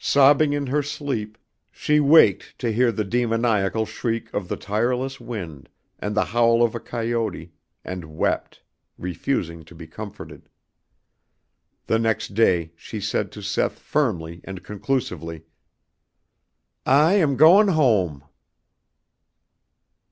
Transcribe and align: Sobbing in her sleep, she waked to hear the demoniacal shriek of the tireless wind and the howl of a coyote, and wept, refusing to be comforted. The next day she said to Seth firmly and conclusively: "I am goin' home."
Sobbing 0.00 0.52
in 0.54 0.66
her 0.66 0.82
sleep, 0.82 1.38
she 1.70 2.00
waked 2.00 2.58
to 2.58 2.72
hear 2.72 2.90
the 2.90 3.04
demoniacal 3.04 3.86
shriek 3.86 4.28
of 4.34 4.48
the 4.48 4.56
tireless 4.56 5.20
wind 5.20 5.68
and 6.00 6.16
the 6.16 6.24
howl 6.24 6.64
of 6.64 6.74
a 6.74 6.80
coyote, 6.80 7.52
and 7.84 8.06
wept, 8.16 8.64
refusing 8.98 9.64
to 9.66 9.72
be 9.76 9.86
comforted. 9.86 10.48
The 11.86 12.00
next 12.00 12.34
day 12.34 12.72
she 12.74 13.00
said 13.00 13.30
to 13.30 13.40
Seth 13.40 13.78
firmly 13.78 14.40
and 14.42 14.64
conclusively: 14.64 15.44
"I 16.84 17.12
am 17.14 17.36
goin' 17.36 17.68
home." 17.68 18.24